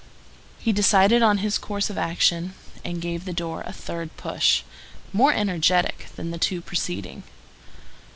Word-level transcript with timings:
He 0.57 0.71
decided 0.73 1.21
on 1.21 1.37
his 1.45 1.59
course 1.59 1.91
of 1.91 1.95
action, 1.99 2.55
and 2.83 2.99
gave 3.03 3.23
the 3.23 3.33
door 3.37 3.61
a 3.67 3.71
third 3.71 4.17
push, 4.17 4.63
more 5.13 5.31
energetic 5.31 6.07
than 6.15 6.31
the 6.31 6.39
two 6.39 6.59
preceding. 6.59 7.21